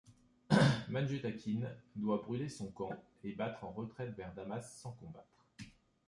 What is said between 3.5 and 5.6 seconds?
en retraite vers Damas sans combattre.